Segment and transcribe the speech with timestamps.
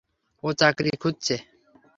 [0.43, 1.35] ও চাকরি খুঁজছে।